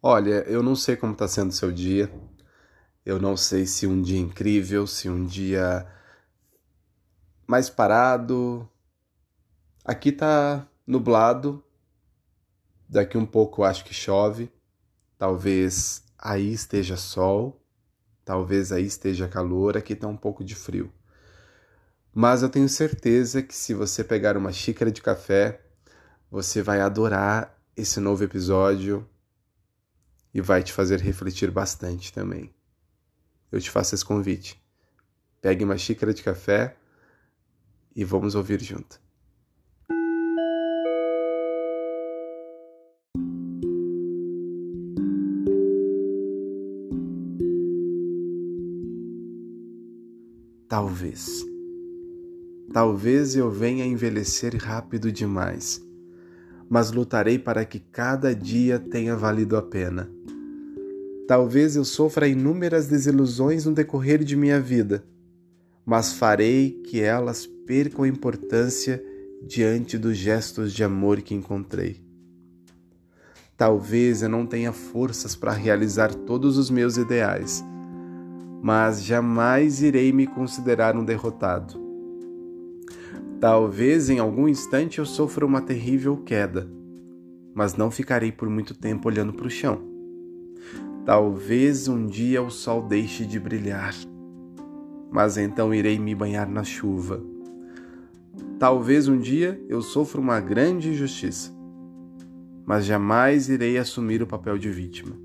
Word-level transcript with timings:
Olha, 0.00 0.44
eu 0.46 0.62
não 0.62 0.76
sei 0.76 0.96
como 0.96 1.12
está 1.12 1.26
sendo 1.26 1.50
o 1.50 1.54
seu 1.54 1.72
dia. 1.72 2.08
Eu 3.04 3.20
não 3.20 3.36
sei 3.36 3.66
se 3.66 3.84
um 3.84 4.00
dia 4.00 4.18
incrível, 4.18 4.86
se 4.86 5.08
um 5.08 5.24
dia 5.24 5.86
mais 7.48 7.68
parado. 7.68 8.68
Aqui 9.84 10.12
tá 10.12 10.68
nublado. 10.86 11.64
Daqui 12.88 13.18
um 13.18 13.26
pouco 13.26 13.64
acho 13.64 13.84
que 13.84 13.92
chove. 13.92 14.52
Talvez 15.18 16.04
aí 16.16 16.52
esteja 16.52 16.96
sol. 16.96 17.60
Talvez 18.24 18.70
aí 18.70 18.84
esteja 18.86 19.26
calor. 19.26 19.76
Aqui 19.76 19.96
tá 19.96 20.06
um 20.06 20.16
pouco 20.16 20.44
de 20.44 20.54
frio. 20.54 20.92
Mas 22.14 22.42
eu 22.42 22.48
tenho 22.48 22.68
certeza 22.68 23.42
que 23.42 23.54
se 23.54 23.74
você 23.74 24.04
pegar 24.04 24.36
uma 24.36 24.52
xícara 24.52 24.92
de 24.92 25.02
café, 25.02 25.60
você 26.30 26.62
vai 26.62 26.80
adorar 26.80 27.60
esse 27.76 27.98
novo 27.98 28.22
episódio 28.22 29.04
e 30.32 30.40
vai 30.40 30.62
te 30.62 30.72
fazer 30.72 31.00
refletir 31.00 31.50
bastante 31.50 32.12
também. 32.12 32.52
Eu 33.50 33.60
te 33.60 33.70
faço 33.70 33.94
esse 33.94 34.04
convite. 34.04 34.62
Pegue 35.40 35.64
uma 35.64 35.78
xícara 35.78 36.12
de 36.12 36.22
café 36.22 36.76
e 37.94 38.04
vamos 38.04 38.34
ouvir 38.34 38.62
junto. 38.62 39.00
Talvez. 50.68 51.44
Talvez 52.72 53.34
eu 53.34 53.50
venha 53.50 53.86
envelhecer 53.86 54.54
rápido 54.56 55.10
demais, 55.10 55.82
mas 56.68 56.92
lutarei 56.92 57.38
para 57.38 57.64
que 57.64 57.80
cada 57.80 58.34
dia 58.34 58.78
tenha 58.78 59.16
valido 59.16 59.56
a 59.56 59.62
pena 59.62 60.17
Talvez 61.28 61.76
eu 61.76 61.84
sofra 61.84 62.26
inúmeras 62.26 62.86
desilusões 62.86 63.66
no 63.66 63.74
decorrer 63.74 64.24
de 64.24 64.34
minha 64.34 64.58
vida, 64.58 65.04
mas 65.84 66.14
farei 66.14 66.80
que 66.86 67.02
elas 67.02 67.46
percam 67.66 68.06
importância 68.06 69.04
diante 69.46 69.98
dos 69.98 70.16
gestos 70.16 70.72
de 70.72 70.82
amor 70.82 71.20
que 71.20 71.34
encontrei. 71.34 72.02
Talvez 73.58 74.22
eu 74.22 74.28
não 74.30 74.46
tenha 74.46 74.72
forças 74.72 75.36
para 75.36 75.52
realizar 75.52 76.14
todos 76.14 76.56
os 76.56 76.70
meus 76.70 76.96
ideais, 76.96 77.62
mas 78.62 79.04
jamais 79.04 79.82
irei 79.82 80.10
me 80.14 80.26
considerar 80.26 80.96
um 80.96 81.04
derrotado. 81.04 81.78
Talvez 83.38 84.08
em 84.08 84.18
algum 84.18 84.48
instante 84.48 84.98
eu 84.98 85.04
sofra 85.04 85.44
uma 85.44 85.60
terrível 85.60 86.16
queda, 86.16 86.66
mas 87.54 87.74
não 87.74 87.90
ficarei 87.90 88.32
por 88.32 88.48
muito 88.48 88.72
tempo 88.72 89.08
olhando 89.08 89.34
para 89.34 89.46
o 89.46 89.50
chão. 89.50 89.97
Talvez 91.08 91.88
um 91.88 92.06
dia 92.06 92.42
o 92.42 92.50
sol 92.50 92.82
deixe 92.82 93.24
de 93.24 93.40
brilhar, 93.40 93.94
mas 95.10 95.38
então 95.38 95.72
irei 95.72 95.98
me 95.98 96.14
banhar 96.14 96.46
na 96.46 96.62
chuva. 96.62 97.24
Talvez 98.58 99.08
um 99.08 99.18
dia 99.18 99.58
eu 99.70 99.80
sofra 99.80 100.20
uma 100.20 100.38
grande 100.38 100.90
injustiça, 100.90 101.50
mas 102.66 102.84
jamais 102.84 103.48
irei 103.48 103.78
assumir 103.78 104.22
o 104.22 104.26
papel 104.26 104.58
de 104.58 104.68
vítima. 104.68 105.16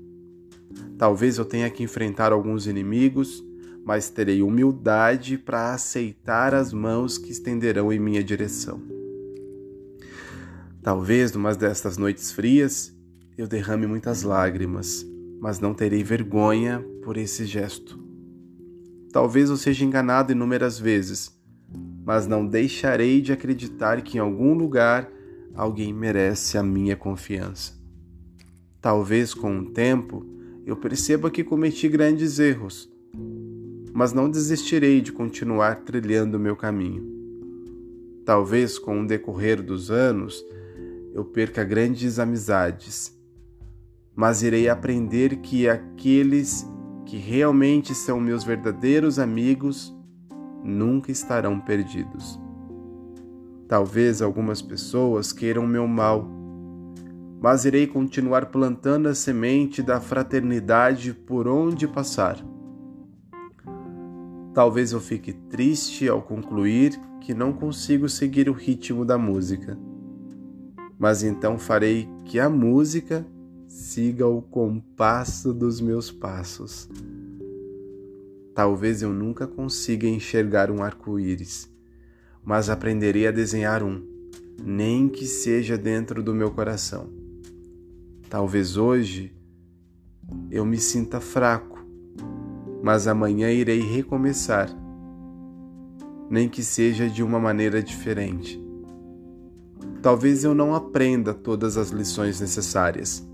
Talvez 0.96 1.36
eu 1.36 1.44
tenha 1.44 1.68
que 1.68 1.82
enfrentar 1.82 2.32
alguns 2.32 2.66
inimigos, 2.66 3.44
mas 3.84 4.08
terei 4.08 4.40
humildade 4.40 5.36
para 5.36 5.74
aceitar 5.74 6.54
as 6.54 6.72
mãos 6.72 7.18
que 7.18 7.30
estenderão 7.30 7.92
em 7.92 7.98
minha 7.98 8.24
direção. 8.24 8.80
Talvez, 10.82 11.30
numa 11.34 11.54
destas 11.54 11.98
noites 11.98 12.32
frias, 12.32 12.90
eu 13.36 13.46
derrame 13.46 13.86
muitas 13.86 14.22
lágrimas 14.22 15.12
mas 15.40 15.60
não 15.60 15.74
terei 15.74 16.02
vergonha 16.02 16.84
por 17.02 17.16
esse 17.16 17.44
gesto. 17.44 18.02
Talvez 19.12 19.50
eu 19.50 19.56
seja 19.56 19.84
enganado 19.84 20.32
inúmeras 20.32 20.78
vezes, 20.78 21.32
mas 22.04 22.26
não 22.26 22.46
deixarei 22.46 23.20
de 23.20 23.32
acreditar 23.32 24.02
que 24.02 24.16
em 24.16 24.20
algum 24.20 24.54
lugar 24.54 25.10
alguém 25.54 25.92
merece 25.92 26.58
a 26.58 26.62
minha 26.62 26.96
confiança. 26.96 27.72
Talvez 28.80 29.32
com 29.32 29.60
o 29.60 29.70
tempo 29.70 30.26
eu 30.66 30.76
perceba 30.76 31.30
que 31.30 31.44
cometi 31.44 31.88
grandes 31.88 32.38
erros, 32.38 32.90
mas 33.92 34.12
não 34.12 34.28
desistirei 34.28 35.00
de 35.00 35.12
continuar 35.12 35.84
trilhando 35.84 36.36
o 36.36 36.40
meu 36.40 36.56
caminho. 36.56 37.14
Talvez 38.24 38.78
com 38.78 39.02
o 39.02 39.06
decorrer 39.06 39.62
dos 39.62 39.90
anos 39.90 40.44
eu 41.14 41.24
perca 41.24 41.62
grandes 41.62 42.18
amizades 42.18 43.13
mas 44.14 44.42
irei 44.42 44.68
aprender 44.68 45.36
que 45.36 45.68
aqueles 45.68 46.68
que 47.04 47.16
realmente 47.16 47.94
são 47.94 48.20
meus 48.20 48.44
verdadeiros 48.44 49.18
amigos 49.18 49.94
nunca 50.62 51.10
estarão 51.10 51.60
perdidos. 51.60 52.40
Talvez 53.68 54.22
algumas 54.22 54.62
pessoas 54.62 55.32
queiram 55.32 55.66
meu 55.66 55.86
mal, 55.86 56.28
mas 57.40 57.64
irei 57.64 57.86
continuar 57.86 58.46
plantando 58.46 59.08
a 59.08 59.14
semente 59.14 59.82
da 59.82 60.00
fraternidade 60.00 61.12
por 61.12 61.48
onde 61.48 61.86
passar. 61.86 62.38
Talvez 64.54 64.92
eu 64.92 65.00
fique 65.00 65.32
triste 65.32 66.08
ao 66.08 66.22
concluir 66.22 66.98
que 67.20 67.34
não 67.34 67.52
consigo 67.52 68.08
seguir 68.08 68.48
o 68.48 68.52
ritmo 68.52 69.04
da 69.04 69.18
música, 69.18 69.76
mas 70.98 71.22
então 71.24 71.58
farei 71.58 72.08
que 72.24 72.38
a 72.38 72.48
música 72.48 73.26
siga 73.74 74.24
o 74.28 74.40
compasso 74.40 75.52
dos 75.52 75.80
meus 75.80 76.08
passos. 76.08 76.88
Talvez 78.54 79.02
eu 79.02 79.12
nunca 79.12 79.48
consiga 79.48 80.06
enxergar 80.06 80.70
um 80.70 80.80
arco-íris, 80.80 81.68
mas 82.44 82.70
aprenderei 82.70 83.26
a 83.26 83.32
desenhar 83.32 83.82
um, 83.82 84.00
nem 84.64 85.08
que 85.08 85.26
seja 85.26 85.76
dentro 85.76 86.22
do 86.22 86.32
meu 86.32 86.52
coração. 86.52 87.08
Talvez 88.30 88.76
hoje 88.76 89.36
eu 90.52 90.64
me 90.64 90.78
sinta 90.78 91.20
fraco, 91.20 91.84
mas 92.80 93.08
amanhã 93.08 93.50
irei 93.50 93.80
recomeçar, 93.80 94.70
nem 96.30 96.48
que 96.48 96.62
seja 96.62 97.08
de 97.08 97.24
uma 97.24 97.40
maneira 97.40 97.82
diferente. 97.82 98.62
Talvez 100.00 100.44
eu 100.44 100.54
não 100.54 100.76
aprenda 100.76 101.34
todas 101.34 101.76
as 101.76 101.90
lições 101.90 102.40
necessárias 102.40 103.33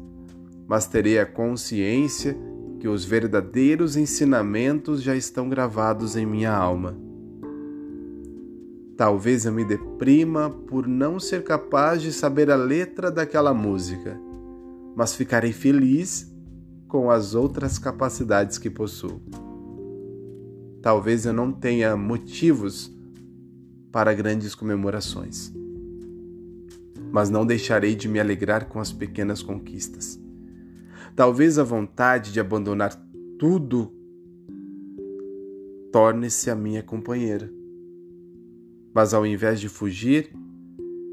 mas 0.70 0.86
terei 0.86 1.18
a 1.18 1.26
consciência 1.26 2.38
que 2.78 2.86
os 2.86 3.04
verdadeiros 3.04 3.96
ensinamentos 3.96 5.02
já 5.02 5.16
estão 5.16 5.48
gravados 5.48 6.14
em 6.14 6.24
minha 6.24 6.54
alma. 6.54 6.96
Talvez 8.96 9.46
eu 9.46 9.52
me 9.52 9.64
deprima 9.64 10.48
por 10.48 10.86
não 10.86 11.18
ser 11.18 11.42
capaz 11.42 12.00
de 12.00 12.12
saber 12.12 12.52
a 12.52 12.54
letra 12.54 13.10
daquela 13.10 13.52
música, 13.52 14.16
mas 14.94 15.16
ficarei 15.16 15.50
feliz 15.50 16.32
com 16.86 17.10
as 17.10 17.34
outras 17.34 17.76
capacidades 17.76 18.56
que 18.56 18.70
possuo. 18.70 19.20
Talvez 20.80 21.26
eu 21.26 21.32
não 21.32 21.50
tenha 21.50 21.96
motivos 21.96 22.96
para 23.90 24.14
grandes 24.14 24.54
comemorações, 24.54 25.52
mas 27.10 27.28
não 27.28 27.44
deixarei 27.44 27.96
de 27.96 28.06
me 28.06 28.20
alegrar 28.20 28.68
com 28.68 28.78
as 28.78 28.92
pequenas 28.92 29.42
conquistas. 29.42 30.29
Talvez 31.14 31.58
a 31.58 31.64
vontade 31.64 32.32
de 32.32 32.40
abandonar 32.40 32.94
tudo 33.38 33.92
torne-se 35.92 36.50
a 36.50 36.54
minha 36.54 36.82
companheira. 36.82 37.50
Mas 38.94 39.12
ao 39.12 39.26
invés 39.26 39.60
de 39.60 39.68
fugir, 39.68 40.32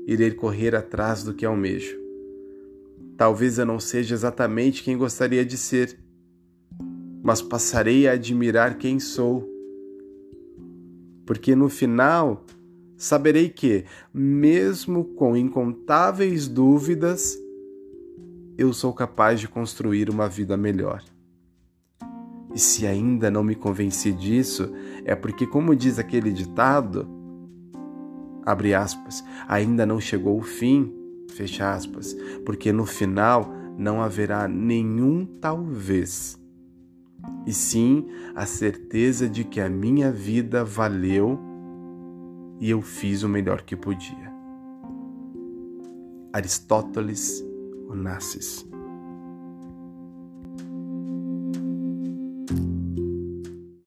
irei 0.05 0.31
correr 0.31 0.75
atrás 0.75 1.23
do 1.23 1.33
que 1.33 1.45
almejo. 1.45 1.97
Talvez 3.17 3.57
eu 3.57 3.65
não 3.65 3.79
seja 3.79 4.13
exatamente 4.13 4.83
quem 4.83 4.97
gostaria 4.97 5.43
de 5.43 5.57
ser, 5.57 5.97
mas 7.23 7.41
passarei 7.41 8.07
a 8.07 8.13
admirar 8.13 8.77
quem 8.77 8.99
sou. 8.99 9.47
Porque 11.25 11.55
no 11.55 11.67
final 11.67 12.45
saberei 12.95 13.49
que, 13.49 13.85
mesmo 14.13 15.03
com 15.03 15.35
incontáveis 15.35 16.47
dúvidas, 16.47 17.37
eu 18.57 18.73
sou 18.73 18.91
capaz 18.91 19.39
de 19.39 19.47
construir 19.47 20.09
uma 20.09 20.27
vida 20.27 20.57
melhor. 20.57 21.03
E 22.53 22.59
se 22.59 22.87
ainda 22.87 23.29
não 23.29 23.43
me 23.43 23.53
convenci 23.53 24.11
disso, 24.11 24.73
é 25.05 25.15
porque, 25.15 25.45
como 25.45 25.75
diz 25.75 25.99
aquele 25.99 26.31
ditado, 26.31 27.07
abre 28.43 28.73
aspas, 28.73 29.23
ainda 29.47 29.85
não 29.85 29.99
chegou 29.99 30.39
o 30.39 30.41
fim, 30.41 30.91
fecha 31.29 31.71
aspas, 31.71 32.15
porque 32.45 32.71
no 32.71 32.85
final 32.85 33.53
não 33.77 34.01
haverá 34.01 34.47
nenhum 34.47 35.23
talvez, 35.39 36.39
e 37.45 37.53
sim 37.53 38.07
a 38.33 38.45
certeza 38.45 39.29
de 39.29 39.43
que 39.43 39.61
a 39.61 39.69
minha 39.69 40.11
vida 40.11 40.63
valeu 40.63 41.39
e 42.59 42.71
eu 42.71 42.81
fiz 42.81 43.21
o 43.21 43.29
melhor 43.29 43.61
que 43.61 43.75
podia. 43.75 44.33
Aristóteles 46.33 47.45
ou 47.87 47.95
nasces 47.95 48.65